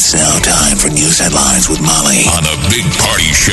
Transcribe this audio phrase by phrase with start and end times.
[0.00, 3.52] It's now time for news headlines with Molly on a big party show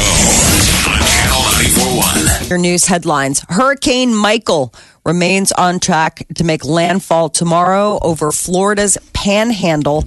[0.86, 2.50] on Channel 941.
[2.50, 3.44] Your news headlines.
[3.50, 4.72] Hurricane Michael
[5.04, 10.04] remains on track to make landfall tomorrow over Florida's panhandle.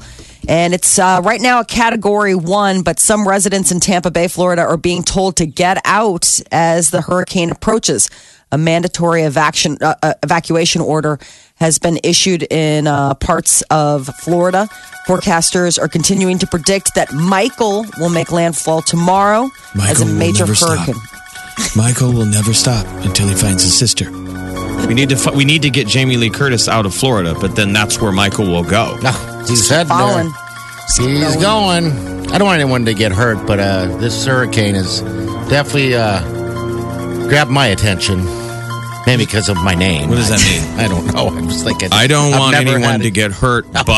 [0.47, 4.63] And it's uh, right now a category one, but some residents in Tampa Bay, Florida
[4.63, 8.11] are being told to get out as the hurricane approaches.
[8.51, 11.19] A mandatory evacuation, uh, uh, evacuation order
[11.57, 14.69] has been issued in uh, parts of Florida.
[15.07, 19.51] Forecasters are continuing to predict that Michael will make landfall tomorrow
[19.83, 20.79] as a major never stop.
[20.79, 21.03] hurricane.
[21.77, 24.11] Michael will never stop until he finds his sister.
[24.87, 27.57] We need to fi- we need to get Jamie Lee Curtis out of Florida, but
[27.57, 28.97] then that's where Michael will go.
[29.03, 29.11] No,
[29.47, 30.31] he's heading Following.
[30.97, 31.09] there.
[31.09, 31.87] He's going.
[32.31, 35.01] I don't want anyone to get hurt, but uh, this hurricane is
[35.51, 36.21] definitely uh,
[37.29, 38.25] grabbed my attention.
[39.07, 40.11] Maybe because of my name.
[40.11, 40.79] What does that mean?
[40.85, 41.29] I don't know.
[41.29, 41.89] I'm just thinking.
[41.93, 43.89] I don't I've want never anyone had to a- get hurt, but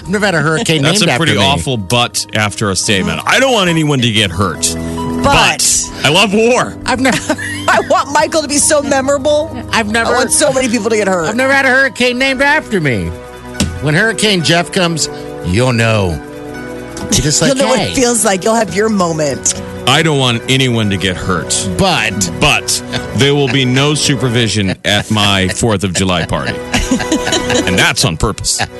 [0.00, 1.38] I've never had a hurricane that's named a pretty me.
[1.38, 3.20] awful but after a statement.
[3.26, 4.62] I don't want anyone to get hurt,
[5.22, 6.78] But I love war.
[6.86, 7.18] I've never.
[7.66, 9.50] I want Michael to be so memorable.
[9.70, 10.10] I've never.
[10.10, 11.26] I want so many people to get hurt.
[11.26, 13.08] I've never had a hurricane named after me.
[13.82, 15.08] When Hurricane Jeff comes,
[15.46, 16.12] you'll know.
[17.02, 18.44] You're just like, You'll know what hey, it feels like.
[18.44, 19.52] You'll have your moment.
[19.86, 22.82] I don't want anyone to get hurt, but but
[23.16, 26.54] there will be no supervision at my 4th of July party.
[27.66, 28.60] And that's on purpose.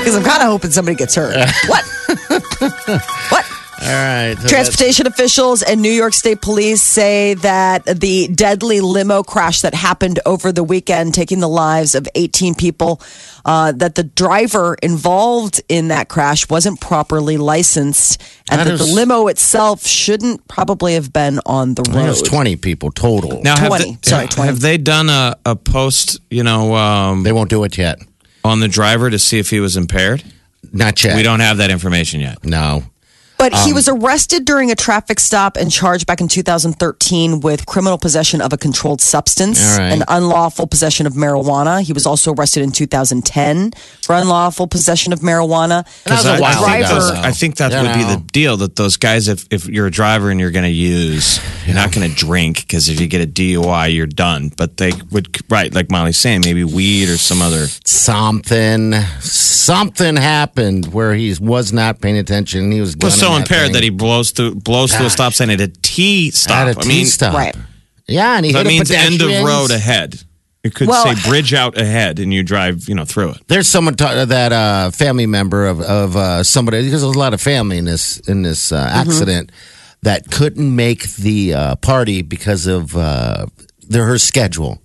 [0.00, 1.36] Because I'm kind of hoping somebody gets hurt.
[1.66, 1.84] what?
[3.28, 3.44] what?
[3.82, 4.36] All right.
[4.38, 9.74] so Transportation officials and New York State police say that the deadly limo crash that
[9.74, 13.00] happened over the weekend, taking the lives of 18 people,
[13.44, 18.84] uh, that the driver involved in that crash wasn't properly licensed, and That that, the
[18.84, 22.04] limo itself shouldn't probably have been on the that- road.
[22.04, 23.40] There's 20 people total.
[23.42, 23.84] Now, have 20.
[23.84, 24.46] they, Sorry, 20.
[24.48, 27.98] have they done a, a post, you know, um, They won't do it yet.
[28.44, 30.22] on the driver to see if he was impaired?
[30.72, 31.16] Not yet.
[31.16, 32.44] We don't have that information yet.
[32.44, 32.84] No.
[33.40, 37.64] But Um, he was arrested during a traffic stop and charged back in 2013 with
[37.64, 39.92] criminal possession of a controlled substance All right.
[39.92, 41.80] and unlawful possession of marijuana.
[41.80, 45.86] He was also arrested in 2010 for unlawful possession of marijuana.
[46.04, 48.04] That was a I, while I think, ago, those- I think that You would be
[48.14, 51.40] the deal that those guys, if, if you're a driver and you're going to use,
[51.64, 54.52] you're not going to drink because if you get a DUI, you're done.
[54.54, 57.68] But they would, right, like Molly's saying, maybe weed or some other.
[57.86, 62.64] something something happened where he was not paying attention.
[62.64, 63.72] And he was Was so gunning impaired thing.
[63.74, 66.68] that he blows through blows through a stop sign at a T stop.
[66.68, 67.34] at a I mean, T-stop.
[67.34, 67.56] Right.
[68.06, 70.20] Yeah, and he that hit a means end of road ahead.
[70.62, 73.38] It could Well- say bridge out ahead, and you drive, you know, through it.
[73.48, 77.32] There's someone ta- that uh, family member of of uh, somebody because there's a lot
[77.32, 78.96] of family in this in this uh, Mm-hmm.
[79.10, 79.52] accident
[80.02, 83.46] that couldn't make the uh, party because of uh,
[83.88, 84.82] their her schedule.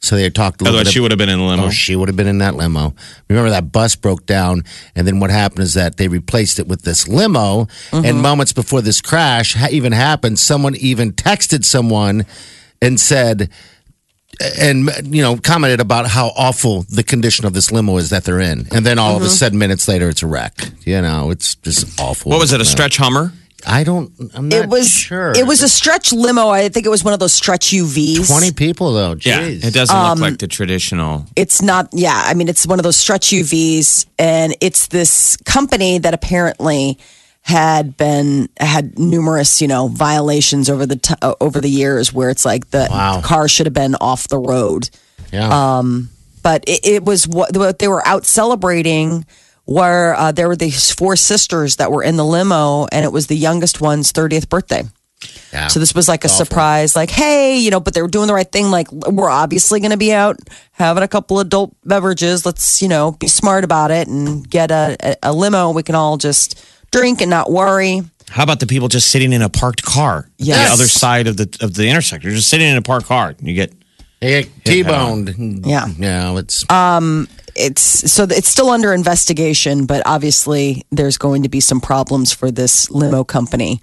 [0.00, 0.92] So they talked a little Otherwise, bit.
[0.92, 1.64] she would have been in the limo.
[1.66, 2.94] Oh, she would have been in that limo.
[3.28, 4.62] Remember that bus broke down,
[4.94, 7.64] and then what happened is that they replaced it with this limo.
[7.90, 8.04] Mm-hmm.
[8.04, 12.26] And moments before this crash ha- even happened, someone even texted someone
[12.80, 13.50] and said,
[14.58, 18.40] and you know, commented about how awful the condition of this limo is that they're
[18.40, 18.66] in.
[18.72, 20.72] And then all of a sudden, minutes later, it's a wreck.
[20.84, 22.30] You know, it's just awful.
[22.30, 22.60] what was it?
[22.60, 23.32] A stretch Hummer?
[23.66, 24.12] I don't.
[24.34, 25.32] I'm not It was sure.
[25.34, 26.48] it was a stretch limo.
[26.48, 28.28] I think it was one of those stretch UVs.
[28.28, 29.16] twenty people though.
[29.16, 29.26] Jeez.
[29.26, 31.26] Yeah, it doesn't look like the traditional.
[31.34, 31.88] It's not.
[31.92, 36.98] Yeah, I mean, it's one of those stretch UVs, and it's this company that apparently
[37.42, 42.30] had been had numerous, you know, violations over the t- uh, over the years, where
[42.30, 43.20] it's like the Wow.
[43.22, 44.90] car should have been off the road.
[45.32, 45.82] Yeah.
[46.42, 49.26] but it, it was what, what they were out celebrating
[49.66, 53.26] where uh, there were these four sisters that were in the limo and it was
[53.26, 54.82] the youngest one's 30th birthday
[55.52, 55.66] yeah.
[55.68, 58.34] so this was like a surprise like hey you know but they were doing the
[58.34, 60.36] right thing like we're obviously going to be out
[60.72, 64.96] having a couple adult beverages let's you know be smart about it and get a,
[65.00, 68.88] a, a limo we can all just drink and not worry How about the people
[68.88, 70.28] just sitting in a parked car?
[70.38, 70.68] Yes.
[70.68, 72.30] The other side of the of the intersection.
[72.30, 73.34] Just sitting in a parked car.
[73.40, 73.72] You get
[74.26, 75.64] They T-boned.
[75.66, 75.86] Yeah.
[75.98, 76.38] Yeah.
[76.38, 77.82] It's um it's
[78.12, 82.90] so it's still under investigation, but obviously there's going to be some problems for this
[82.90, 83.80] limo company.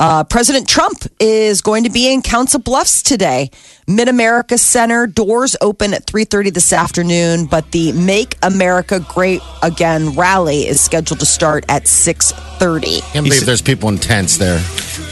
[0.00, 3.50] Uh, President Trump is going to be in Council Bluffs today.
[3.88, 10.14] Mid America Center doors open at 3:30 this afternoon, but the Make America Great Again
[10.14, 13.00] rally is scheduled to start at 6:30.
[13.12, 14.62] Can't believe there's people in tents there.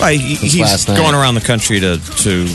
[0.00, 0.98] Right, he- he's last night.
[0.98, 2.46] going around the country to to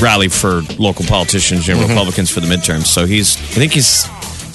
[0.00, 1.88] rally for local politicians and Mm-hmm.
[1.90, 2.86] Republicans for the midterms.
[2.86, 4.04] So he's, I think he's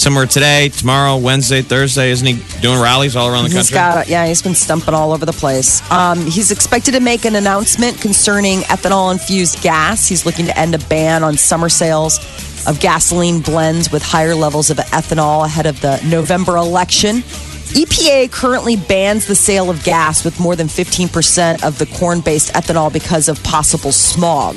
[0.01, 2.09] somewhere today, tomorrow, Wednesday, Thursday.
[2.11, 3.75] Isn't he doing rallies all around the He's country?
[3.75, 5.81] got, yeah, he's been stumping all over the place.
[5.91, 10.07] Um, he's expected to make an announcement concerning ethanol infused gas.
[10.07, 12.17] He's looking to end a ban on summer sales
[12.67, 17.17] of gasoline blends with higher levels of ethanol ahead of the November election.
[17.73, 22.51] EPA currently bans the sale of gas with more than 15% of the corn based
[22.53, 24.55] ethanol because of possible smog.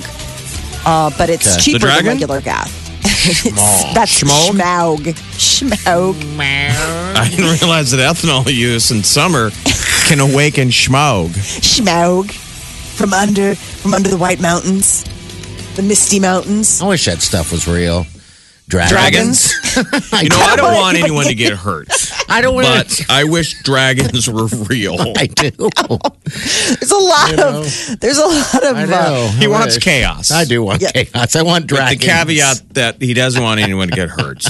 [0.86, 1.60] Uh, but it's Okay.
[1.62, 2.70] cheaper than regular gas.
[3.94, 4.50] That's Schmog?
[4.52, 5.14] schmaug.
[5.36, 6.38] Schmaug.
[6.40, 9.50] I didn't realize that ethanol use in summer
[10.06, 11.28] can awaken schmog.
[11.60, 12.30] Schmaug
[12.96, 15.04] from under from under the White Mountains,
[15.76, 16.80] the Misty Mountains.
[16.82, 18.06] I wish that stuff was real.
[18.68, 18.92] Dragons.
[18.92, 19.54] Dragons.
[20.22, 21.88] You know, I don't want anyone to get hurt,
[22.28, 24.96] I don't want but I wish dragons were real.
[25.16, 25.50] I do.
[25.50, 29.28] There's a lot of there's a lot of I uh, know.
[29.38, 29.84] He I wants wish.
[29.84, 30.30] chaos.
[30.30, 30.92] I do want Yeah.
[30.92, 31.36] chaos.
[31.36, 34.44] I want With the caveat that he doesn't want anyone to get hurt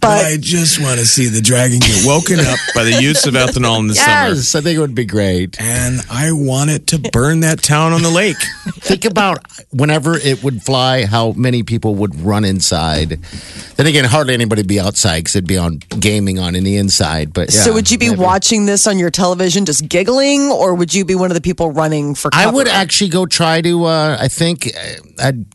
[0.00, 3.34] but I just want to see the dragon get woken up, by the use of
[3.34, 4.34] ethanol in the summer.
[4.34, 5.60] Yes, I think it would be great.
[5.60, 8.36] and I want it to burn that town on the lake.
[8.72, 9.38] Think about
[9.70, 13.20] whenever it would fly, how many people would run inside.
[13.76, 16.76] Then again, hardly anybody would be outside because it'd be on gaming on in the
[16.76, 17.32] inside.
[17.32, 18.20] But yeah, so would you be maybe.
[18.20, 21.70] watching this on your television just giggling or would you be one of the people
[21.70, 22.48] running for cover?
[22.48, 23.84] I would actually go try to.
[23.84, 25.46] Uh, I think uh, I'd.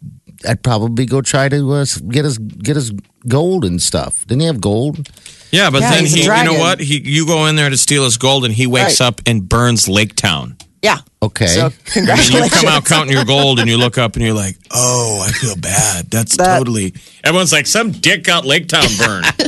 [0.46, 2.92] I'd probably go try to uh, get us get us
[3.30, 4.28] gold and stuff.
[4.28, 5.08] Didn't he have gold?
[5.52, 6.82] Yeah, but Yeah, then he, you know what?
[6.82, 9.08] He, you go in there to steal his gold, and he wakes Right.
[9.08, 10.58] up and burns Lake Town.
[10.84, 10.98] Yeah.
[11.22, 11.48] Okay.
[11.48, 12.00] So I
[12.30, 15.26] mean, you come out counting your gold, and you look up, and you're like, Oh,
[15.26, 16.12] I feel bad.
[16.12, 16.94] That's That- totally.
[17.24, 19.26] everyone's like, some dick got Lake Town burned.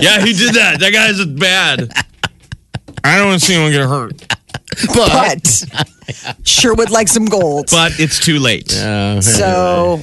[0.00, 0.78] yeah, he did that.
[0.80, 1.92] That guy's bad.
[3.04, 4.36] I don't want to see anyone get hurt,
[4.94, 5.64] but
[6.44, 7.66] sure would like some gold.
[7.70, 8.70] but it's too late.
[8.70, 10.00] So,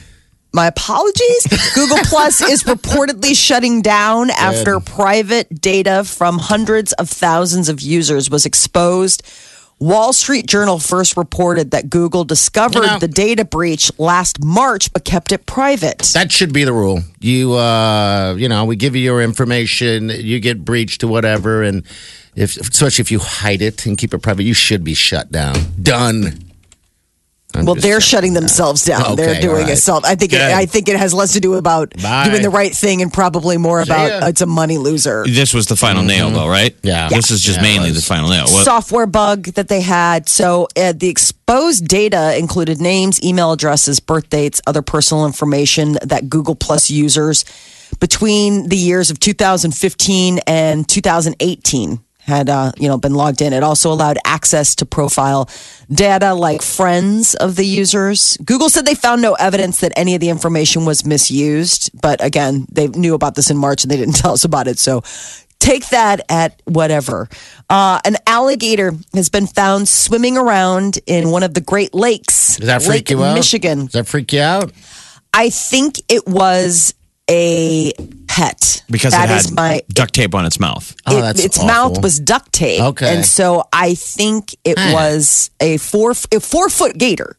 [0.54, 1.48] my apologies.
[1.75, 8.30] Google Plus is reportedly shutting down after private data from hundreds of thousands of users
[8.30, 9.24] was exposed.
[9.80, 14.92] Wall Street Journal first reported that Google discovered You know- the data breach last March
[14.92, 16.00] but kept it private.
[16.14, 17.02] That should be the rule.
[17.20, 21.84] You, uh, you know, we give you your information, you get breached or whatever, and
[22.36, 25.56] if, especially if you hide it and keep it private, you should be shut down.
[25.82, 26.49] Done.
[27.56, 28.01] I'm well, they're saying.
[28.01, 29.04] shutting themselves down.
[29.04, 29.74] Okay, they're doing all right.
[29.74, 30.06] a self.
[30.06, 30.34] I think.
[30.34, 32.30] It, I think it has less to do about Bye.
[32.30, 34.28] doing the right thing and probably more about ya.
[34.28, 35.25] it's a money loser.
[35.25, 36.75] This was the final nail, though, right?
[36.84, 37.10] Yeah.
[37.10, 38.46] This is just Yeah, mainly the final nail.
[38.46, 40.30] What- software bug that they had.
[40.30, 46.30] So uh, the exposed data included names, email addresses, birth dates, other personal information that
[46.30, 47.46] Google Plus users
[48.00, 52.00] between the years of 2015 and 2018
[52.30, 53.52] had uh, you know been logged in.
[53.52, 55.50] It also allowed access to profile
[55.92, 58.38] data like friends of the users.
[58.46, 62.66] Google said they found no evidence that any of the information was misused, but again,
[62.72, 64.80] they knew about this in March and they didn't tell us about it.
[64.80, 65.02] So
[65.60, 67.28] take that at whatever.
[67.70, 72.68] Uh, an alligator has been found swimming around in one of the Great Lakes, Does
[72.68, 73.34] that freak Lake you out?
[73.34, 73.86] Michigan.
[73.86, 74.72] Does that freak you out?
[75.34, 76.94] I think it was
[77.30, 77.94] a
[78.28, 80.96] pet because That it is had my duct tape on its mouth.
[81.06, 81.68] Oh, it- that's its awful.
[81.68, 82.81] mouth was duct tape.
[82.81, 83.16] Okay.
[83.16, 84.92] And so I think it Huh.
[84.94, 87.38] was a four a four foot gator.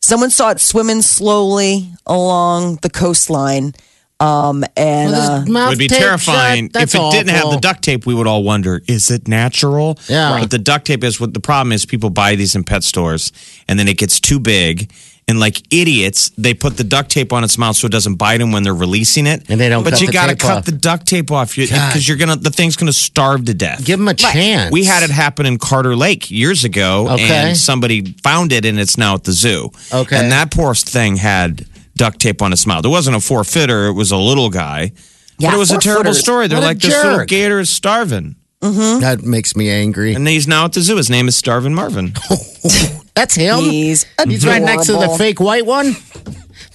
[0.00, 3.74] Someone saw it swimming slowly along the coastline.
[4.20, 7.82] Um, and Well, uh, It would be terrifying shut, if it didn't have the duct
[7.82, 8.04] tape.
[8.04, 9.96] We would all wonder: Is it natural?
[10.08, 10.40] Yeah.
[10.40, 11.86] But the duct tape is what the problem is.
[11.86, 13.30] People buy these in pet stores,
[13.68, 14.90] and then it gets too big,
[15.28, 18.38] and like idiots, they put the duct tape on its mouth so it doesn't bite
[18.38, 19.48] them when they're releasing it.
[19.50, 20.64] And they don't But cut you got to cut off.
[20.64, 23.84] the duct tape off because you're gonna the thing's gonna starve to death.
[23.84, 24.72] Give them a chance.
[24.72, 27.28] We had it happen in Carter Lake years ago, Okay.
[27.28, 29.70] and somebody found it, and it's now at the zoo.
[29.92, 30.16] Okay.
[30.16, 31.66] and that poor thing had
[31.96, 32.84] duct tape on its mouth.
[32.84, 34.92] It wasn't a four fitter; it was a little guy.
[35.40, 36.18] Yeah, but it was a terrible four-footers.
[36.20, 36.46] story.
[36.48, 39.00] They're What like this little gator is starving, mm-hmm.
[39.00, 40.14] That makes me angry.
[40.14, 40.96] and he's now at the zoo.
[40.96, 42.14] His name is Starvin Marvin.
[43.18, 43.58] That's him.
[43.64, 45.86] he's He's right next to the fake white one.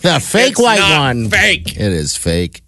[0.02, 1.30] The fake It's white not one.
[1.30, 1.72] fake.
[1.78, 2.62] It is fake.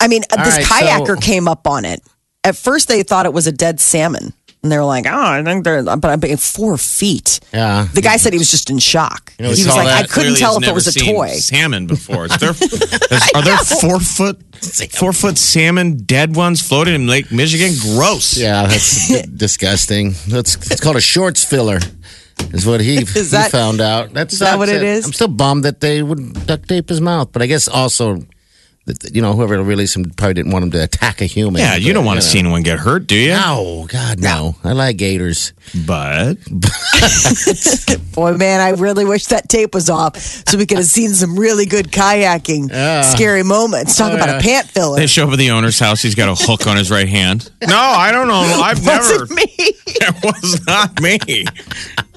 [0.00, 2.00] I mean, uh, All this right, kayaker so- came up on it.
[2.44, 5.42] At first, they thought it was a dead salmon, and they were like, "Oh, I
[5.44, 7.40] think they're," but I'm being four feet.
[7.52, 7.86] Yeah.
[7.92, 9.34] The guy said he was just in shock.
[9.38, 10.04] know, he was like, that.
[10.04, 12.24] "I couldn't Clearly tell if it was a seen toy." Salmon before?
[12.24, 14.40] Is there, is- are there four foot
[14.94, 17.74] four foot salmon dead ones floating in Lake Michigan?
[17.78, 18.38] Gross.
[18.38, 20.14] Yeah, that's disgusting.
[20.28, 21.80] That's it's called a shorts filler.
[22.52, 24.12] Is what he, he that- found out.
[24.12, 25.06] That's is that what it is?
[25.06, 28.22] I'm still bummed that they would duct tape his mouth, but I guess also,
[29.12, 31.60] you know, whoever released him probably didn't want him to attack a human.
[31.60, 32.30] Yeah, you don't want to know.
[32.30, 33.30] see anyone get hurt, do you?
[33.30, 34.56] No, God, no.
[34.64, 35.52] I like gators.
[35.86, 36.34] But
[38.12, 41.38] Boy, man, I really wish that tape was off so we could have seen some
[41.38, 42.70] really good kayaking,
[43.04, 43.96] scary moments.
[43.96, 44.96] Talk oh, about a pant filler.
[44.96, 46.02] they show up at the owner's house.
[46.02, 47.50] He's got a hook on his right hand.
[47.66, 48.34] No, I don't know.
[48.62, 49.20] I've never.
[49.20, 49.46] Wasn't me.
[50.02, 51.18] It was not me.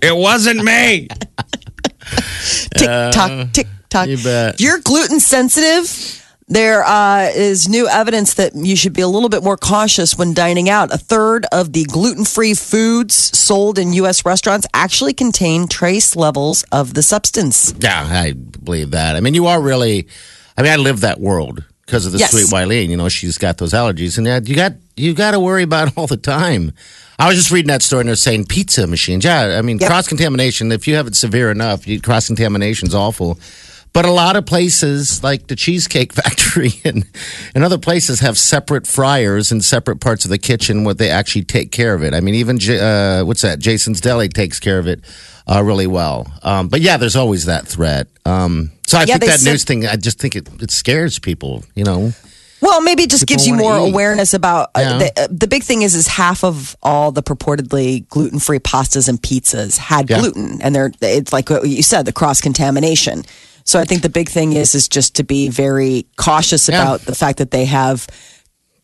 [0.01, 1.07] It wasn't me.
[2.75, 4.07] tick tock, uh, tick tock.
[4.07, 4.55] you bet.
[4.55, 9.29] If you're gluten sensitive, there uh, is new evidence that you should be a little
[9.29, 10.93] bit more cautious when dining out.
[10.93, 14.25] A third of the gluten free foods sold in U.S.
[14.25, 17.73] restaurants actually contain trace levels of the substance.
[17.79, 19.15] Yeah, I believe that.
[19.15, 20.07] I mean, you are really.
[20.57, 22.31] I mean, I live that world because of the Yes.
[22.31, 22.89] sweet Wileen.
[22.89, 26.07] You know, she's got those allergies, and you got you got to worry about all
[26.07, 26.73] the time.
[27.19, 29.23] I was just reading that story, and they're saying pizza machines.
[29.23, 29.87] Yeah, I mean, Yep.
[29.89, 30.71] cross contamination.
[30.71, 33.39] If you have it severe enough, you cross contamination is awful.
[33.93, 37.05] But a lot of places, like the Cheesecake Factory and,
[37.53, 41.43] and other places, have separate fryers and separate parts of the kitchen where they actually
[41.43, 42.13] take care of it.
[42.15, 42.79] I mean, even J-
[43.19, 43.59] uh, what's that?
[43.59, 45.01] Jason's Deli takes care of it
[45.47, 46.25] uh, really well.
[46.41, 48.07] Um, but yeah, there's always that threat.
[48.25, 51.19] Um, so I Yeah, think that said- news thing, I just think it, it scares
[51.19, 51.63] people.
[51.75, 52.13] You know,
[52.61, 53.89] Well, maybe it just People gives you more eat.
[53.91, 54.97] awareness about uh, Yeah.
[54.97, 59.07] the, uh, the big thing is is half of all the purportedly gluten free pastas
[59.07, 60.19] and pizzas had Yeah.
[60.19, 63.23] gluten, and they're it's like what you said the cross contamination.
[63.65, 66.81] So I think the big thing is is just to be very cautious Yeah.
[66.81, 68.07] about the fact that they have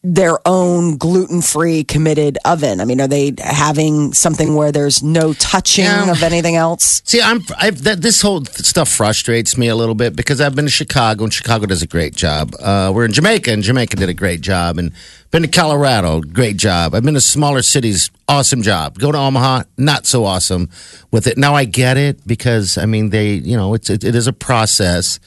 [0.01, 2.79] their own gluten free committed oven.
[2.79, 6.09] I mean, are they having something where there's no touching Yeah.
[6.09, 7.01] of anything else?
[7.03, 10.63] See, I'm I've, that, this whole stuff frustrates me a little bit because I've been
[10.65, 12.55] to Chicago and Chicago does a great job.
[12.61, 14.93] Uh, we're in Jamaica and Jamaica did a great job, and
[15.31, 16.95] been to Colorado, great job.
[16.95, 18.97] I've been to smaller cities, awesome job.
[18.99, 20.69] Go to Omaha, not so awesome
[21.11, 21.37] with it.
[21.37, 24.33] Now I get it because I mean they, you know, it's it, it is a
[24.33, 25.19] process,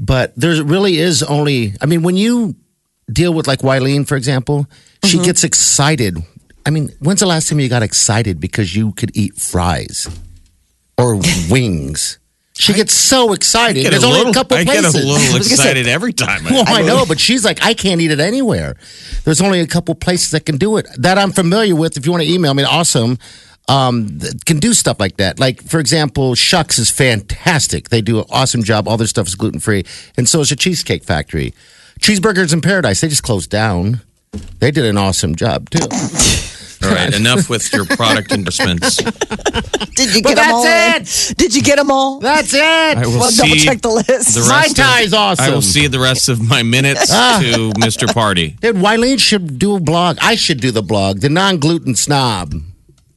[0.00, 1.74] but there really is only.
[1.80, 2.56] I mean, when you
[3.12, 4.66] deal with like Wileen, for example,
[5.04, 6.18] she gets excited.
[6.66, 10.08] I mean, when's the last time you got excited because you could eat fries?
[10.98, 11.16] or
[11.50, 12.18] wings.
[12.58, 13.80] She gets so excited.
[13.82, 14.94] Get There's only little, a couple I places.
[14.94, 16.46] I get a little excited every time.
[16.46, 18.76] I- Well, I know, but she's like, I can't eat it anywhere.
[19.24, 21.96] There's only a couple places that can do it that I'm familiar with.
[21.96, 23.16] If you want to email me, awesome.
[23.66, 25.38] Um, can do stuff like that.
[25.38, 27.88] Like, for example, Shucks is fantastic.
[27.88, 28.86] They do an awesome job.
[28.88, 29.86] All their stuff is gluten free,
[30.18, 31.54] and so is a Cheesecake Factory.
[32.00, 34.00] Cheeseburgers in Paradise, they just closed down.
[34.58, 35.80] They did an awesome job too.
[36.82, 38.96] All right, enough with your product endorsements.
[38.96, 40.62] Did you Well, get them all?
[40.62, 41.34] that's in?
[41.36, 42.20] Did you get them all?
[42.20, 42.62] That's it.
[42.62, 44.34] I will Well, double check the list.
[44.34, 45.44] the My rest tie is awesome.
[45.44, 47.38] I will see the rest of my minutes ah.
[47.42, 48.12] to Mr.
[48.12, 48.56] Party.
[48.60, 50.16] Dude, Wileen should do a blog.
[50.22, 52.54] I should do the blog, the non gluten snob.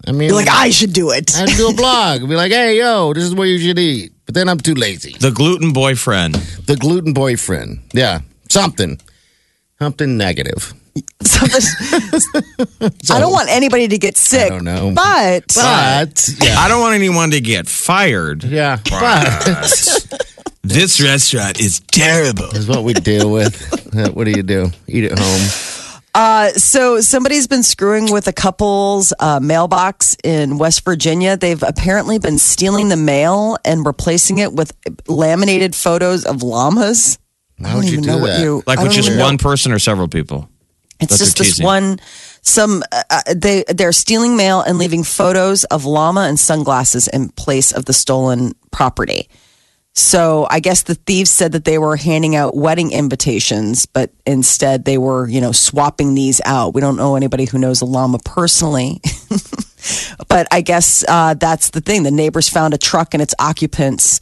[0.06, 1.32] I mean, You're like, I should do it.
[1.38, 2.22] I'd do a blog.
[2.28, 4.12] Be like, hey, yo, this is what you should eat.
[4.26, 5.16] But then I'm too lazy.
[5.18, 6.36] The gluten boyfriend.
[6.66, 7.80] The gluten boyfriend.
[7.94, 8.20] Yeah,
[8.54, 9.00] something.
[9.80, 10.74] Something negative.
[11.24, 12.22] Something-
[13.12, 14.46] I don't want anybody to get sick.
[14.46, 14.92] I don't know.
[14.96, 16.56] But, But, yeah.
[16.60, 18.44] I don't want anyone to get fired.
[18.44, 20.08] Yeah, but
[20.66, 22.46] This restaurant is terrible.
[22.56, 23.56] is what we deal with.
[24.16, 24.72] What do you do?
[24.88, 26.00] Eat at home.
[26.16, 31.36] uh, so somebody's been screwing with a couple's uh, mailbox in West Virginia.
[31.38, 34.72] They've apparently been stealing the mail and replacing it with
[35.08, 37.20] laminated photos of llamas.
[37.66, 38.42] I Why don't would you do know what that?
[38.42, 39.24] you Like I with don't just know.
[39.24, 40.50] one person or several people.
[41.00, 42.00] It's that just this one.
[42.42, 47.30] Some uh, uh, they they're stealing mail and leaving photos of llama and sunglasses in
[47.30, 49.30] place of the stolen property.
[49.96, 54.86] So I guess the thieves said that they were handing out wedding invitations, but instead
[54.86, 56.74] they were, you know, swapping these out.
[56.74, 59.02] We don't know anybody who knows a llama personally.
[60.30, 62.04] but I guess uh, that's the thing.
[62.04, 64.20] The neighbors found a truck and its occupants,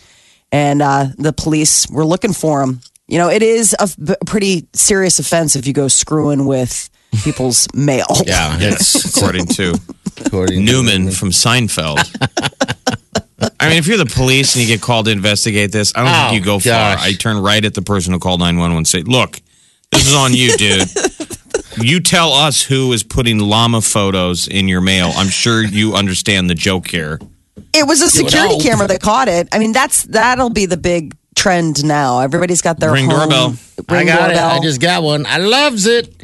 [0.51, 2.81] and uh, the police were looking for them.
[3.11, 6.89] You know, it is a pretty serious offense if you go screwing with
[7.23, 8.05] people's mail.
[8.25, 9.75] Yeah, it's According to
[10.25, 11.99] according to- Newman from Seinfeld.
[13.59, 16.09] I mean, if you're the police and you get called to investigate this, I don't
[16.13, 16.95] Oh, think you go far.
[16.97, 19.41] I turn right at the person who called 911 and say, Look,
[19.91, 20.87] this is on you, dude.
[21.81, 25.11] You tell us who is putting llama photos in your mail.
[25.15, 27.19] I'm sure you understand the joke here.
[27.73, 29.47] It was a security camera that caught it.
[29.51, 32.19] I mean, that's that'll be the big trend now.
[32.19, 33.55] Everybody's got their Ring home doorbell.
[33.89, 34.37] I ring got it.
[34.37, 35.25] I just got one.
[35.25, 36.23] I loves it.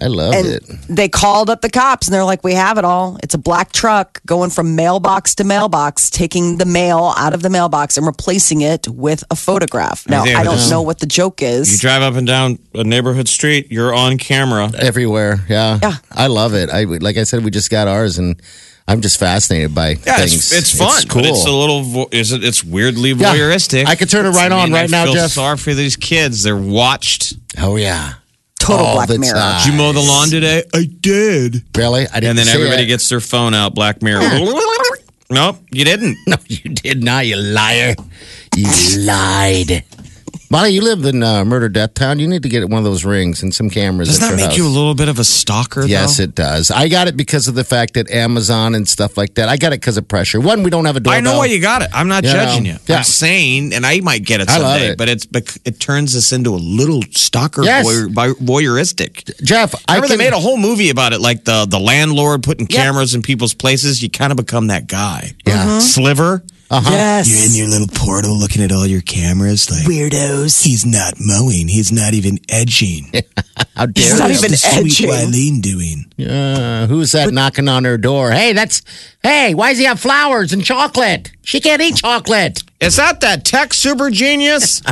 [0.00, 0.62] I love and it.
[0.88, 3.18] they called up the cops and they're like, "We have it all.
[3.20, 7.50] It's a black truck going from mailbox to mailbox, taking the mail out of the
[7.50, 11.42] mailbox and replacing it with a photograph." Now, I don't this- know what the joke
[11.42, 11.72] is.
[11.72, 14.70] You drive up and down a neighborhood street, you're on camera.
[14.78, 15.44] Everywhere.
[15.48, 15.80] Yeah.
[15.82, 15.96] Yeah.
[16.12, 16.70] I love it.
[16.70, 18.40] I like I said, we just got ours and
[18.88, 20.34] I'm just fascinated by Yeah, things.
[20.34, 21.20] it's, it's fun, cool.
[21.22, 23.34] but it's a little, vo- is it, it's weirdly Yeah.
[23.34, 23.86] voyeuristic.
[23.86, 25.30] I could turn it right I on right I now, feel Jeff.
[25.30, 26.42] sorry for these kids.
[26.42, 27.34] They're watched.
[27.58, 28.14] oh yeah,
[28.58, 29.34] Total All Black Mirror.
[29.34, 29.60] time.
[29.62, 30.62] Did you mow the lawn today?
[30.74, 31.62] I did.
[31.76, 32.06] really?
[32.08, 32.30] I didn't.
[32.30, 32.86] And then see everybody it.
[32.86, 34.22] gets their phone out, Black Mirror.
[35.30, 36.16] nope, you didn't.
[36.26, 37.26] No, you did not.
[37.26, 37.94] You liar.
[38.56, 38.68] You
[39.00, 39.84] lied.
[40.50, 42.18] Molly, you live in uh, Murder Death Town.
[42.18, 44.08] You need to get one of those rings and some cameras.
[44.08, 44.74] Doesn't that make you a house.
[44.76, 45.84] little bit of a stalker?
[45.84, 46.22] Yes, though?
[46.22, 46.70] it does.
[46.70, 49.50] I got it because of the fact that Amazon and stuff like that.
[49.50, 50.40] I got it because of pressure.
[50.40, 51.18] One, we don't have a doorbell.
[51.18, 51.90] I know why you got it.
[51.92, 52.76] I'm not You judging know, you.
[52.86, 52.96] yeah.
[52.96, 54.98] I'm saying, and I might get it someday, it.
[54.98, 55.26] but it's
[55.66, 57.86] it turns us into a little stalker Yes.
[57.86, 59.30] voyeur, voyeuristic.
[59.44, 62.42] Jeff, I Remember, can, they made a whole movie about it, like the the landlord
[62.42, 62.84] putting Yeah.
[62.84, 64.02] cameras in people's places.
[64.02, 65.32] You kind of become that guy.
[65.46, 65.78] Yeah.
[65.80, 66.42] Sliver.
[66.70, 66.90] Uh-huh.
[66.90, 67.28] Yes.
[67.28, 70.62] You're in your little portal looking at all your cameras like Weirdos.
[70.64, 71.66] he's not mowing.
[71.66, 73.10] He's not even edging.
[73.74, 74.36] How dare He's not you?
[74.36, 75.32] even What's the sweet edging.
[75.32, 76.28] Wileen doing?
[76.28, 78.30] Uh, who's that knocking on her door?
[78.32, 78.82] Hey, that's.
[79.22, 81.32] Hey, why does he have flowers and chocolate?
[81.42, 82.62] She can't eat chocolate.
[82.80, 84.80] Is that that tech super genius?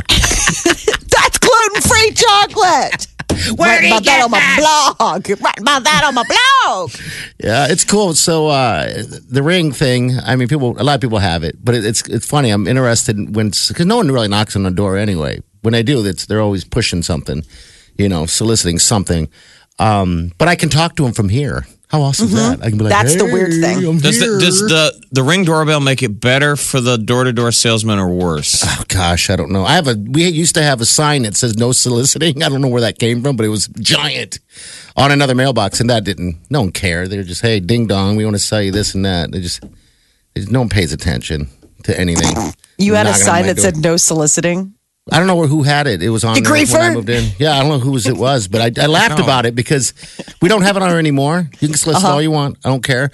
[1.09, 3.07] That's gluten free chocolate.
[3.55, 4.55] Where Write did he about that get on my
[4.97, 5.29] blog.
[5.41, 6.91] Write about that on my blog.
[7.39, 8.13] Yeah, it's cool.
[8.13, 10.17] So uh, the ring thing.
[10.19, 10.79] I mean, people.
[10.79, 12.49] A lot of people have it, but it, it's it's funny.
[12.49, 15.41] I'm interested when because no one really knocks on the door anyway.
[15.61, 17.43] When they do, it's they're always pushing something,
[17.97, 19.29] you know, soliciting something.
[19.79, 21.65] Um, but I can talk to them from here.
[21.89, 22.59] How awesome is mm-hmm.
[22.59, 22.65] that?
[22.65, 23.85] I can be like, That's the weird thing.
[23.85, 27.31] I'm Does the, does the the ring doorbell make it better for the door to
[27.31, 28.61] door salesman or worse?
[28.65, 29.63] Oh, gosh, I don't know.
[29.63, 29.95] I have a.
[29.95, 32.43] We used to have a sign that says no soliciting.
[32.43, 34.39] I don't know where that came from, but it was giant
[34.97, 36.37] on another mailbox, and that didn't.
[36.49, 37.09] No one cared.
[37.09, 39.31] They were just, hey, ding dong, we want to sell you this and that.
[39.31, 41.47] They just, they just no one pays attention
[41.83, 42.35] to anything.
[42.77, 43.63] You had a sign that door.
[43.63, 44.73] said no soliciting.
[45.11, 46.01] I don't know who had it.
[46.03, 47.31] It was on The there when I moved in.
[47.39, 49.23] Yeah, I don't know whose it was, but I, I laughed No.
[49.23, 49.93] about it because
[50.41, 51.49] we don't have it on anymore.
[51.59, 52.13] You can solicit Uh-huh.
[52.15, 52.57] all you want.
[52.65, 53.11] I don't care.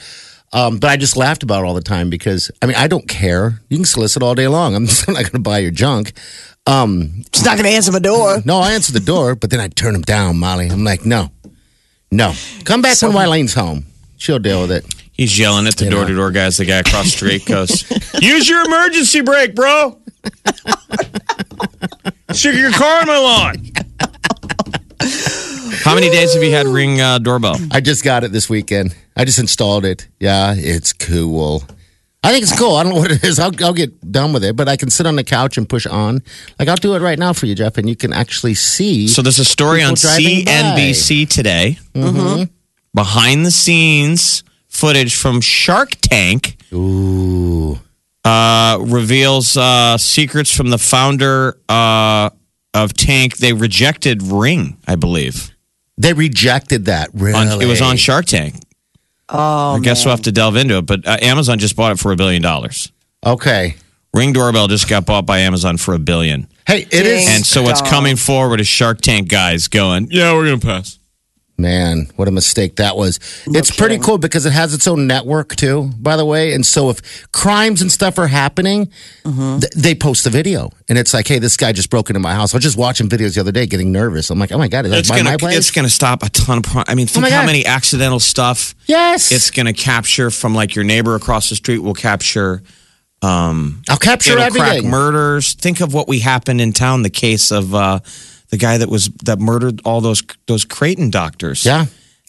[0.52, 3.08] Um, but I just laughed about it all the time because I mean I don't
[3.08, 3.60] care.
[3.70, 4.76] You can solicit all day long.
[4.76, 6.14] I'm just not going to buy your junk.
[6.68, 8.42] Um, She's not going to answer my door.
[8.46, 10.68] no, I answer the door, but then I turn them down, Molly.
[10.70, 11.30] I'm like, no,
[12.12, 12.34] no.
[12.66, 13.86] Come back when Wylene's home.
[14.18, 14.86] She'll deal with it.
[15.14, 16.58] He's yelling at the door to door guys.
[16.58, 17.90] The guy across the street goes,
[18.22, 20.00] "Use your emergency brake, bro."
[22.32, 23.56] Stick your car on my lawn.
[25.84, 27.58] How many days have you had ring uh, doorbell?
[27.72, 28.96] I just got it this weekend.
[29.16, 30.08] I just installed it.
[30.20, 31.64] Yeah, it's cool.
[32.24, 32.78] I think it's cool.
[32.78, 33.38] I don't know what it is.
[33.38, 35.86] I'll, I'll get done with it, but I can sit on the couch and push
[35.86, 36.24] on.
[36.58, 39.08] Like I'll do it right now for you, Jeff, and you can actually see.
[39.10, 40.52] So there's a story People on driving by.
[40.52, 41.78] CNBC today.
[42.96, 44.44] Behind the scenes
[44.74, 47.80] footage from Shark Tank Ooh,
[48.26, 52.30] uh, reveals uh, secrets from the founder uh,
[52.74, 53.38] of Tank.
[53.38, 55.52] They rejected Ring, I believe.
[55.98, 57.10] they rejected that.
[57.14, 58.56] Really, On, it was on Shark Tank.
[59.30, 60.86] Oh, I guess we'll have to delve into it.
[60.86, 62.92] But uh, Amazon just bought it for a billion dollars.
[63.26, 63.76] Okay.
[64.14, 66.48] Ring doorbell just got bought by Amazon for a billion.
[66.68, 67.28] Hey, it is.
[67.30, 71.00] And so what's coming forward is Shark Tank guys going, yeah, we're going to pass.
[71.56, 73.20] Man, what a mistake that was.
[73.46, 76.52] it's pretty cool because it has its own network too, by the way.
[76.54, 78.90] And so if crimes and stuff are happening,
[79.24, 79.60] Mm-hmm.
[79.60, 80.72] th- they post the video.
[80.90, 82.54] And it's like, hey, this guy just broke into my house.
[82.54, 84.30] I was just watching videos the other day getting nervous.
[84.32, 85.58] I'm like, oh my God, is that It's going my to place?
[85.58, 86.64] it's going to stop a ton of.
[86.66, 87.46] Pro- I mean, think my how God.
[87.46, 89.32] many accidental stuff yes.
[89.32, 92.64] it's going to capture from like your neighbor across the street will capture.
[93.22, 94.90] Um, I'll capture it'll crack everything.
[94.92, 95.54] murders.
[95.54, 97.04] Think of what we happened in town.
[97.04, 98.00] The case of uh,
[98.54, 101.66] the guy that was that murdered all those those Creighton doctors.
[101.66, 101.86] yeah.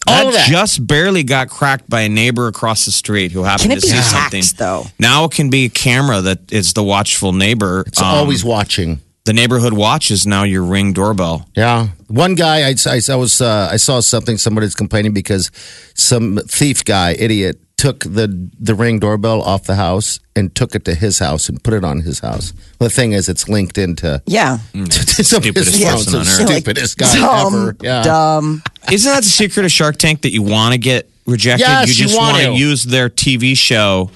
[0.07, 0.47] That, All of that.
[0.49, 3.95] just barely got cracked by a neighbor across the street who happened to be see
[3.95, 4.43] hacked, something.
[4.57, 4.83] though?
[4.99, 7.83] Now it can be a camera that is the watchful neighbor.
[7.87, 9.01] it's Um, always watching.
[9.25, 11.47] the neighborhood watch is now your ring doorbell.
[11.55, 11.87] Yeah.
[12.07, 14.37] One guy, I, I, I was, uh, I saw something.
[14.37, 15.49] Somebody's complaining because
[15.95, 20.85] some thief guy, idiot, took the the ring doorbell off the house and took it
[20.85, 22.53] to his house and put it on his house.
[22.79, 24.59] Well, the thing is, it's linked into Yeah.
[24.73, 24.89] Mm.
[25.17, 26.05] to some of his Stupidest phones.
[26.05, 26.49] person on The earth.
[26.49, 27.77] stupidest guy dumb, ever.
[27.81, 28.03] Yeah.
[28.03, 28.63] dumb.
[28.91, 31.67] Isn't that the secret of Shark Tank that you want to get rejected?
[31.67, 32.57] Yes, you you just want want to to.
[32.57, 34.09] use their TV show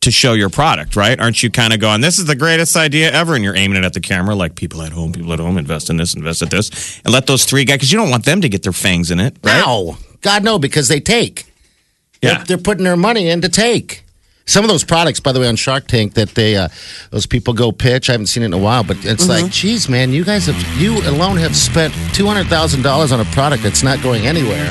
[0.00, 1.18] to show your product, right?
[1.18, 3.34] Aren't you kind of going, this is the greatest idea ever?
[3.34, 5.90] And you're aiming it at the camera like people at home, people at home, invest
[5.90, 7.00] in this, invest in this.
[7.04, 9.18] And let those three guys, because you don't want them to get their fangs in
[9.18, 9.60] it, right?
[9.64, 11.47] No, God no, because they take.
[12.22, 12.34] Yeah.
[12.38, 14.04] They're, they're putting their money in to take.
[14.46, 16.68] Some of those products, by the way, on Shark Tank that they uh,
[17.10, 18.08] those people go pitch.
[18.08, 19.42] I haven't seen it in a while, but it's Mm-hmm.
[19.44, 23.20] like, geez, man, you guys have you alone have spent two hundred thousand dollars on
[23.20, 24.70] a product that's not going anywhere.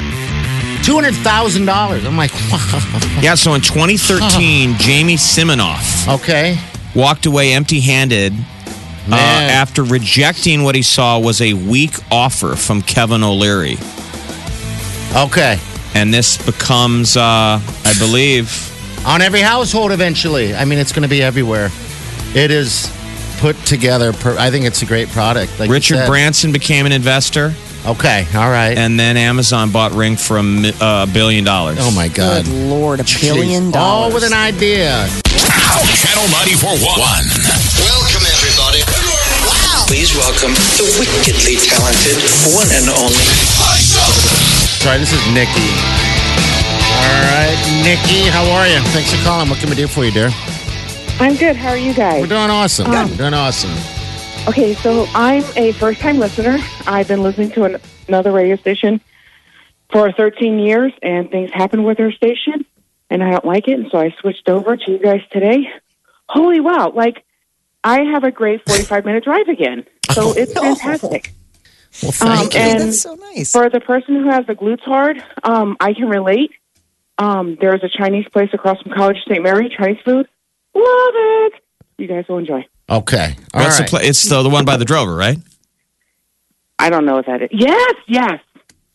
[0.83, 2.05] Two hundred thousand dollars.
[2.05, 2.31] I'm like,
[3.21, 6.57] Yeah, so in 2013, Jamie Siminoff okay,
[6.95, 9.49] walked away empty handed uh, Man.
[9.51, 13.77] after rejecting what he saw was a weak offer from Kevin O'Leary.
[15.15, 15.59] okay.
[15.97, 18.53] And this becomes, uh, I believe,
[19.03, 20.53] on every household eventually.
[20.53, 21.69] I mean, it's going to be everywhere.
[22.35, 22.93] It is
[23.39, 24.13] put together.
[24.13, 25.59] Per, I think it's a great product.
[25.59, 26.07] Like Richard said.
[26.07, 28.77] Branson became an investor, Okay, all right.
[28.77, 30.43] and then Amazon bought Ring for a
[30.79, 31.77] uh, billion dollars.
[31.81, 32.45] oh my God.
[32.45, 33.75] Good Lord, a billion Jeez.
[33.75, 34.13] All dollars.
[34.13, 35.07] with an idea.
[35.25, 37.25] Channel ninety four one.
[37.81, 38.85] Welcome, everybody.
[39.49, 39.85] Wow.
[39.89, 42.21] Please welcome the wickedly talented
[42.53, 44.46] one and only.
[44.87, 45.67] Sorry, this is Nikki.
[46.95, 48.79] All right, Nikki, how are you?
[48.93, 49.49] Thanks for calling.
[49.49, 50.29] What can we do for you, dear?
[51.19, 51.57] I'm good.
[51.57, 52.21] How are you guys?
[52.21, 52.89] We're doing awesome.
[52.89, 53.73] Um, We're doing awesome.
[54.47, 56.59] Okay, so I'm a first time listener.
[56.87, 59.01] I've been listening to an, another radio station
[59.91, 62.65] for 13 years, and things happen with our station,
[63.09, 65.67] and I don't like it, and so I switched over to you guys today.
[66.29, 66.91] Holy wow!
[66.95, 67.25] Like,
[67.83, 71.33] I have a great 45 minute drive again, so it's fantastic.
[72.03, 72.67] Well, thank um, you.
[72.67, 73.51] and- That's so nice.
[73.51, 76.51] For the person who has the glutes hard, um, I can relate.
[77.17, 79.41] Um, there's a Chinese place across from College St.
[79.41, 80.27] Mary, Chinese food.
[80.75, 81.53] Love it.
[81.97, 82.65] You guys will enjoy.
[82.89, 83.35] Okay.
[83.53, 83.89] All That's right.
[83.89, 85.37] the pla- it's the, the one by the Drover, right?
[86.77, 87.49] I don't know what that is.
[87.51, 88.39] Yes, yes.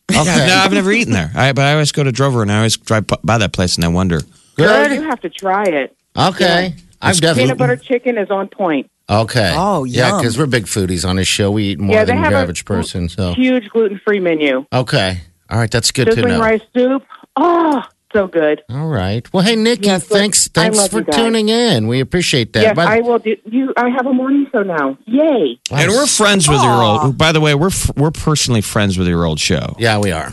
[0.09, 0.47] Okay.
[0.47, 1.31] No, I've never eaten there.
[1.35, 3.83] I, but I always go to Drover and I always drive by that place and
[3.83, 4.19] I wonder.
[4.55, 4.91] Girl, Good.
[4.93, 5.95] you have to try it.
[6.17, 6.75] Okay.
[7.01, 7.43] I've definitely.
[7.43, 8.89] Peanut butter chicken is on point.
[9.09, 9.53] Okay.
[9.55, 11.51] Oh, Yeah, because we're big foodies on this show.
[11.51, 13.09] We eat more Yeah, than have your a- average person.
[13.09, 14.65] So Huge gluten free menu.
[14.71, 15.21] okay.
[15.49, 16.39] All right, that's good to Sizzling know.
[16.39, 17.03] rice soup.
[17.35, 18.63] Oh, so good.
[18.71, 19.31] All right.
[19.33, 20.49] Well, hey, Nikki, Yes, thanks.
[20.55, 21.87] I Thanks for tuning in.
[21.87, 22.61] We appreciate that.
[22.63, 23.35] yes, By- I will do.
[23.45, 24.97] You, I have a morning show now.
[25.05, 25.59] Yay!
[25.71, 27.17] And we're friends with your old.
[27.17, 29.75] By the way, we're we're personally friends with your old show.
[29.77, 30.31] yeah, we are.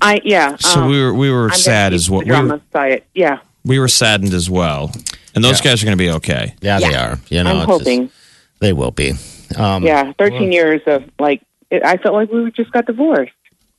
[0.00, 0.56] I yeah.
[0.56, 2.20] So um, we were we were I'm sad as well.
[2.20, 3.02] The We drama were, aside.
[3.14, 4.90] Yeah, we were saddened as well.
[5.34, 5.70] And those Yeah.
[5.70, 6.54] guys are going to be okay.
[6.60, 7.18] Yeah, they are.
[7.28, 8.10] You know, I'm it's just- hoping.
[8.60, 9.12] they will be.
[9.56, 11.42] Um, yeah, 13 years of like.
[11.70, 13.32] It, I felt like we just got divorced.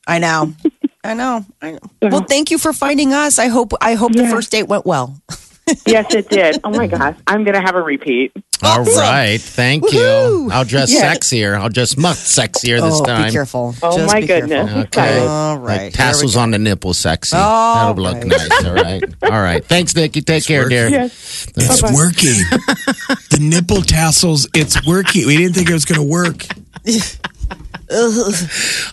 [0.08, 0.54] I know.
[1.04, 1.46] I know.
[1.62, 1.80] I know.
[2.02, 3.38] Well, thank you for finding us.
[3.40, 4.32] I hope I hope the Yeah.
[4.32, 5.20] first date went well.
[5.86, 6.60] yes, it did.
[6.64, 8.32] Oh my gosh, I'm gonna have a repeat.
[8.64, 8.98] All Awesome.
[9.00, 9.42] right.
[9.42, 10.50] Thank you.
[10.52, 11.14] I'll dress Yeah.
[11.14, 11.58] sexier.
[11.60, 13.26] I'll dress much sexier this oh, time.
[13.28, 13.76] be careful.
[13.84, 14.48] Oh, Just my be careful.
[14.50, 14.86] goodness.
[14.88, 15.20] Okay.
[15.28, 15.84] All right.
[15.84, 17.36] Like tassels on the nipple sexy.
[17.36, 18.66] All That'll look nice.
[18.66, 19.04] All right.
[19.24, 19.64] All right.
[19.66, 20.22] Thanks, Nikki.
[20.22, 20.88] Take care, dear.
[20.90, 21.48] Yes.
[21.56, 21.94] It's Bye-bye.
[21.94, 22.34] working.
[23.30, 25.28] the nipple tassels, it's working.
[25.28, 26.46] We didn't think it was going to work.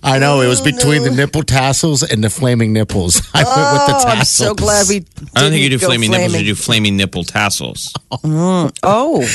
[0.02, 0.40] I know.
[0.40, 3.20] It was between the nipple tassels and the flaming nipples.
[3.34, 4.20] I went with the Oh, tassels.
[4.20, 4.96] I'm so glad we.
[5.36, 6.34] I don't think you do didn't go flaming nipples.
[6.34, 7.92] You do flaming nipple tassels.
[8.12, 8.70] Oh,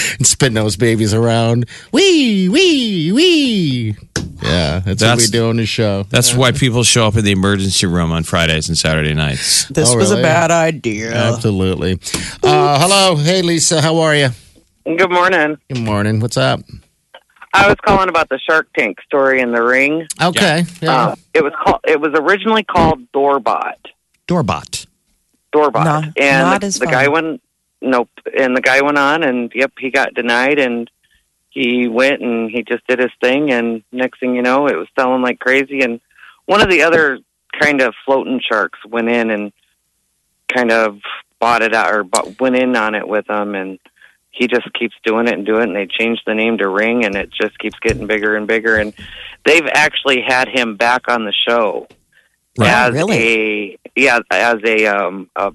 [0.17, 1.67] and spin those babies around.
[1.91, 3.95] Wee, wee, wee.
[4.41, 6.03] Yeah, that's, what That's- we do on the show.
[6.09, 9.65] That's why people show up in the emergency room on Fridays and Saturday nights.
[9.69, 10.21] this Oh, was really?
[10.21, 11.13] a bad idea.
[11.13, 11.99] Absolutely.
[12.43, 13.15] Uh, hello.
[13.15, 13.81] Hey, Lisa.
[13.81, 14.29] How are you?
[14.85, 15.57] Good morning.
[15.69, 16.19] Good morning.
[16.19, 16.59] What's up?
[17.55, 20.07] I was calling about the Shark Tank story in the ring.
[20.21, 20.63] Okay.
[20.81, 21.07] Yeah.
[21.07, 21.79] Um, it was called.
[21.87, 23.87] It was originally called Doorbot.
[24.27, 24.85] Doorbot.
[25.51, 26.93] Doorbot, No, and not the, as the fun.
[26.93, 27.41] guy went.
[27.81, 28.09] Nope.
[28.37, 30.89] And the guy went on, and yep, he got denied, and
[31.49, 34.87] he went and he just did his thing, and next thing you know, it was
[34.99, 35.81] selling like crazy.
[35.81, 36.01] And
[36.45, 37.19] one of the other
[37.57, 39.53] kind of floating sharks went in and
[40.53, 40.99] kind of
[41.39, 43.79] bought it out or bought, went in on it with him, and
[44.35, 45.67] he just keeps doing it and doing it.
[45.67, 48.75] And they changed the name to Ring, and it just keeps getting bigger and bigger.
[48.77, 48.93] And
[49.45, 51.87] they've actually had him back on the show
[52.61, 53.73] as really?
[53.73, 55.51] a yeah as a um a,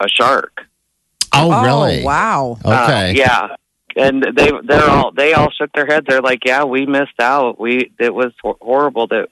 [0.00, 0.60] a shark.
[1.32, 2.02] oh, Oh, really?
[2.04, 2.58] wow.
[2.64, 3.10] Okay.
[3.10, 3.48] Uh, yeah.
[3.96, 6.06] And they they're all they all shook their heads.
[6.08, 7.58] They're like, "Yeah, we missed out.
[7.58, 9.28] We it was horrible that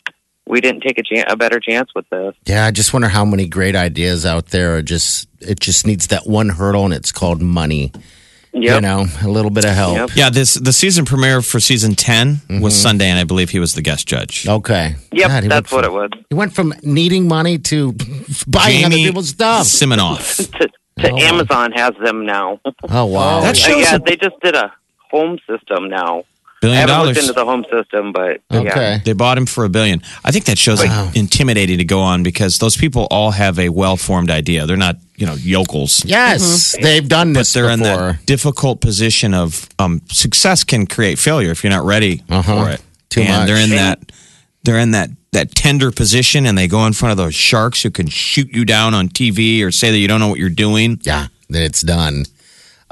[0.49, 3.25] we didn't take a chance, a better chance with this." Yeah, I just wonder how
[3.25, 7.13] many great ideas out there are just it just needs that one hurdle and it's
[7.13, 7.93] called money.
[8.59, 9.97] You know, a little bit of help.
[9.97, 10.11] Yep.
[10.15, 13.75] Yeah, this the season premiere for season 10 was Sunday, and I believe he was
[13.75, 14.49] the guest judge.
[14.49, 14.97] Okay.
[15.13, 16.11] Yep, God, that's went what it was.
[16.31, 17.93] He went from needing money to
[18.47, 19.67] buying other people's stuff.
[19.67, 20.51] Siminoff.
[20.59, 20.69] To,
[21.03, 21.19] to Oh.
[21.19, 22.59] Amazon has them now.
[22.89, 23.43] Oh wow.
[23.43, 24.73] That Uh, yeah, a they just did a
[25.11, 26.25] home system now.
[26.57, 27.17] I billion haven't dollars.
[27.17, 28.59] looked into the home system, but yeah.
[28.61, 29.01] okay.
[29.05, 30.03] They bought him for a billion.
[30.25, 31.11] I think that shows Wow.
[31.15, 34.67] intimidating to go on because those people all have a well formed idea.
[34.67, 36.05] They're not, you know, yokels.
[36.05, 38.13] Yes, they've done But this they're in before.
[38.13, 42.65] that difficult position of um, success can create failure if you're not ready Uh-huh.
[42.65, 42.81] for it.
[43.11, 43.47] Too and much.
[43.49, 44.13] they're in that
[44.65, 47.91] they're in that that tender position and they go in front of those sharks who
[47.91, 50.99] can shoot you down on TV or say that you don't know what you're doing.
[51.03, 52.25] yeah, then it's done.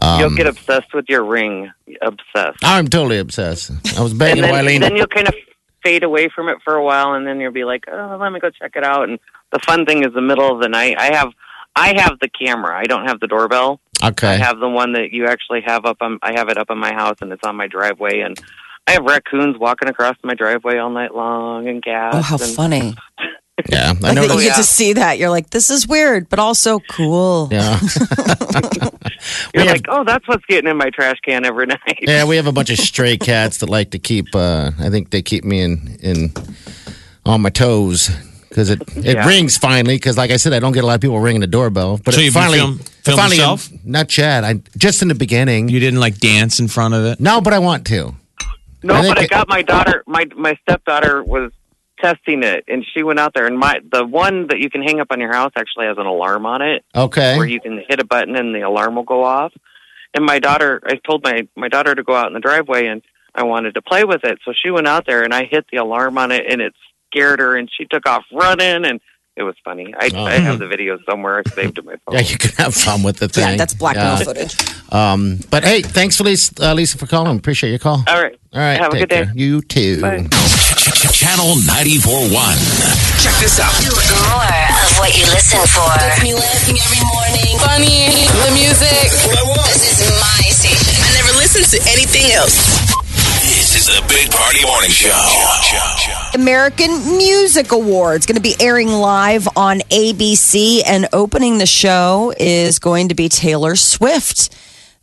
[0.01, 1.71] Um, You'll get obsessed with your ring.
[2.03, 2.59] Obsessed.
[2.63, 3.71] I'm totally obsessed.
[3.97, 4.81] I was and begging then, Wileen.
[4.81, 5.35] then you'll kind of
[5.83, 8.41] fade away from it for a while, and then you'll be like, "Oh, let me
[8.41, 9.19] go check it out." And
[9.53, 10.97] the fun thing is the middle of the night.
[10.99, 11.33] I have,
[11.77, 12.77] I have the camera.
[12.77, 13.81] I don't have the doorbell.
[14.03, 14.29] Okay.
[14.29, 15.99] I have the one that you actually have up.
[16.01, 18.21] On, I have it up in my house, and it's on my driveway.
[18.21, 18.37] And
[18.87, 22.17] I have raccoons walking across my driveway all night long, and cats.
[22.17, 22.97] Oh, how and funny.
[23.69, 24.15] Yeah, I Like know.
[24.15, 25.19] that you those- get to see that.
[25.19, 27.49] You're like, this is weird, but also cool.
[27.51, 27.79] Yeah.
[29.55, 31.99] You're have- like, oh, that's what's getting in my trash can every night.
[32.03, 34.35] Yeah, we have a bunch of stray cats that like to keep.
[34.35, 36.33] Uh, I think they keep me in in
[37.25, 38.11] on my toes
[38.49, 39.27] because it it Yeah.
[39.27, 39.97] rings finally.
[39.97, 41.99] Because like I said, I don't get a lot of people ringing the doorbell.
[42.05, 43.71] But So it you've finally, film- it filmed finally, yourself?
[43.85, 44.45] Not Chad.
[44.45, 45.69] I just in the beginning.
[45.69, 47.21] You didn't like dance in front of it.
[47.21, 48.15] no, but I want to.
[48.83, 50.03] No, I but I got my daughter.
[50.07, 51.51] My my stepdaughter was
[52.05, 53.47] testing it, and she went out there.
[53.47, 56.07] And my the one that you can hang up on your house actually has an
[56.07, 57.37] alarm on it, Okay.
[57.37, 59.53] where you can hit a button and the alarm will go off.
[60.15, 63.03] And my daughter, I told my my daughter to go out in the driveway, and
[63.35, 65.79] I wanted to play with it, so she went out there, and I hit the
[65.79, 66.73] alarm on it, and it
[67.11, 69.01] scared her, and she took off running, and
[69.37, 69.93] it was funny.
[69.99, 70.25] I, Oh.
[70.25, 72.15] I have the video somewhere I saved in my phone.
[72.15, 73.43] yeah, you can have fun with the thing.
[73.51, 74.17] Yeah, that's blackmail Yeah.
[74.19, 74.55] footage.
[74.93, 77.37] Um, but hey, thanks for Lisa, uh, Lisa for calling.
[77.37, 78.05] Appreciate your call.
[78.07, 78.39] All right.
[78.53, 79.25] All right, Have a good day.
[79.25, 79.33] care.
[79.35, 80.01] You too.
[80.01, 80.29] Bye.
[81.15, 82.27] Channel 94.1.
[83.23, 83.71] Check this out.
[83.71, 85.87] More of what you listen for.
[86.03, 87.55] Gets me laughing every morning.
[87.63, 88.11] Funny,
[88.43, 89.15] the music.
[89.71, 90.91] This is my station.
[91.07, 92.83] I never listen to anything else.
[93.47, 95.15] This is the Big Party Morning Show.
[96.35, 102.81] American Music Awards going to be airing live on ABC, and opening the show is
[102.81, 104.53] going to be Taylor Swift.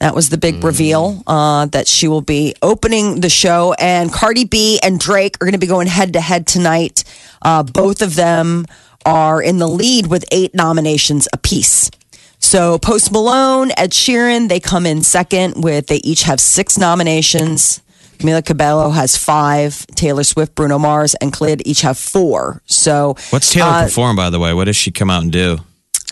[0.02, 4.46] That was the big reveal uh, that she will be opening the show, and Cardi
[4.46, 7.04] B and Drake are going to be going head to head tonight.
[7.40, 8.66] Uh, both of them
[9.06, 11.92] are in the lead with eight nominations apiece.
[12.40, 17.84] So Post Malone, Ed Sheeran, they come in second with they each have six nominations.
[18.18, 19.86] Camila Cabello has five.
[19.94, 22.64] Taylor Swift, Bruno Mars, and Khalid each have four.
[22.66, 24.52] So What's Taylor uh, perform, by the way?
[24.56, 25.60] What does she come out and do?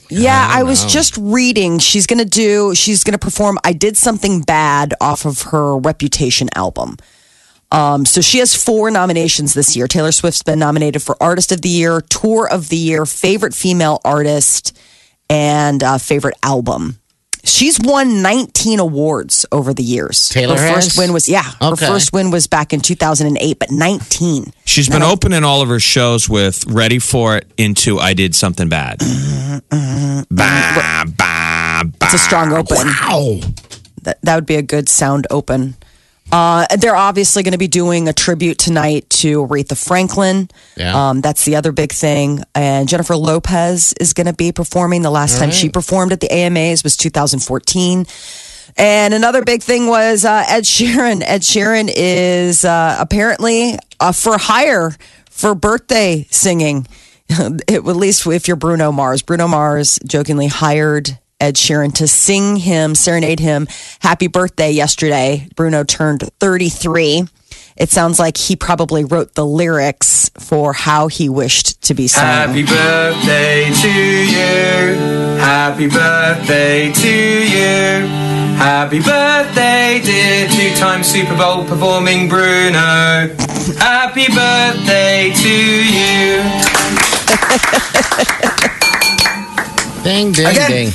[0.10, 1.80] Yeah, I was just reading.
[1.80, 2.76] She's gonna do.
[2.76, 3.58] She's gonna perform.
[3.64, 6.98] I did something bad off of her Reputation album.
[7.72, 9.88] Um, so she has four nominations this year.
[9.88, 14.02] Taylor Swift's been nominated for Artist of the Year, Tour of the Year, Favorite Female
[14.04, 14.76] Artist,
[15.30, 16.99] and uh, Favorite Album.
[17.44, 20.30] She's won 19 awards over the years.
[20.30, 21.44] Taylor her first win was yeah.
[21.62, 24.54] Her first win was back in 2008, but 19.
[24.66, 28.70] She's been opening all of her shows with "Ready for It" into "I did something
[28.70, 29.00] bad."
[29.70, 31.84] Bah, bah, bah.
[32.04, 32.78] It's a strong open.
[32.78, 33.40] Wow.
[34.04, 35.76] that, that would be a good sound open.
[36.32, 40.50] Uh, they're obviously going to be doing a tribute tonight to Aretha Franklin.
[40.78, 41.10] Yeah.
[41.10, 42.44] Um, that's the other big thing.
[42.54, 45.02] And Jennifer Lopez is going to be performing.
[45.02, 48.06] The last time she performed at the AMAs was 2014.
[48.78, 51.24] And another big thing was uh, Ed Sheeran.
[51.26, 54.96] Ed Sheeran is uh, apparently uh, for hire
[55.30, 56.88] for birthday singing.
[57.32, 59.22] It, at least if you're Bruno Mars.
[59.22, 63.68] Bruno Mars jokingly hired Ed Sheeran to sing him, serenade him
[64.00, 65.48] happy birthday yesterday.
[65.56, 67.24] Bruno turned 33.
[67.78, 72.26] It sounds like he probably wrote the lyrics for how he wished to be sung.
[72.26, 74.96] Happy birthday to you.
[75.40, 78.08] Happy birthday to you.
[78.58, 83.30] Happy birthday, dear two time Super Bowl performing Bruno.
[83.78, 85.50] Happy birthday to
[85.96, 86.44] you.
[90.04, 90.72] Ding, ding, Again.
[90.72, 90.92] ding.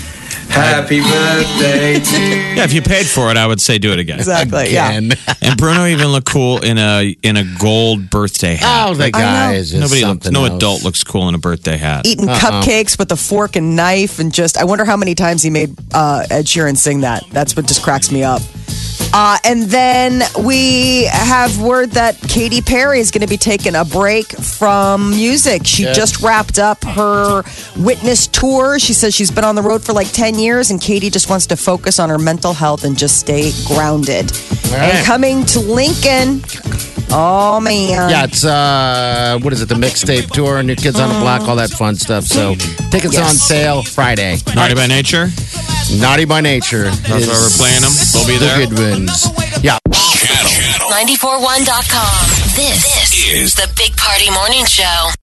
[0.54, 2.44] Happy birthday to you.
[2.54, 4.18] Yeah, if you paid for it, I would say do it again.
[4.18, 4.72] Exactly.
[4.72, 4.92] Yeah.
[5.42, 8.88] And Bruno even looked cool in a in a gold birthday hat.
[8.88, 10.54] Oh, the guy is Nobody, something no else.
[10.56, 12.06] adult looks cool in a birthday hat.
[12.06, 15.50] Eating cupcakes with a fork and knife, and just, I wonder how many times he
[15.50, 17.24] made uh, Ed Sheeran sing that.
[17.30, 18.40] That's what just cracks me up.
[19.16, 23.85] Uh, and then we have word that Katy Perry is going to be taking a
[23.85, 25.62] break from music.
[25.66, 25.92] She Yeah.
[25.92, 27.44] just wrapped up her
[27.77, 28.81] Witness tour.
[28.81, 31.46] She says she's been on the road for like 10 years, and Katy just wants
[31.46, 34.33] to focus on her mental health and just stay grounded.
[34.72, 34.94] right.
[34.94, 36.42] And coming to Lincoln,
[37.14, 38.11] oh man.
[38.11, 39.68] Yeah, it's uh, what is it?
[39.68, 42.24] The mixtape tour, New Kids on the Block, all that fun stuff.
[42.24, 42.55] So
[42.90, 43.31] tickets Yes.
[43.31, 44.37] on sale Friday.
[44.55, 45.29] Naughty by nature.
[46.00, 46.85] Naughty by Nature.
[47.05, 47.92] That's is why we're playing them.
[48.12, 49.29] They'll be The good ones.
[49.62, 49.77] Yeah.
[49.92, 52.24] Channel, channel 941.com.
[52.57, 55.11] This, is the Big Party Morning Show.